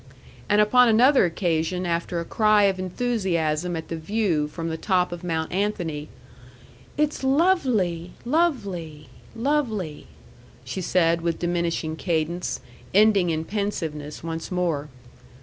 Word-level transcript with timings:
And 0.49 0.59
upon 0.59 0.89
another 0.89 1.25
occasion, 1.25 1.85
after 1.85 2.19
a 2.19 2.25
cry 2.25 2.63
of 2.63 2.79
enthusiasm 2.79 3.75
at 3.75 3.89
the 3.89 3.95
view 3.95 4.47
from 4.47 4.67
the 4.69 4.75
top 4.75 5.11
of 5.11 5.23
Mount 5.23 5.51
Anthony, 5.51 6.09
"It's 6.97 7.23
lovely, 7.23 8.13
lovely, 8.25 9.09
lovely," 9.35 10.07
she 10.65 10.81
said, 10.81 11.21
with 11.21 11.37
diminishing 11.37 11.95
cadence, 11.97 12.61
ending 12.95 13.29
in 13.29 13.45
pensiveness 13.45 14.23
once 14.23 14.51
more. 14.51 14.89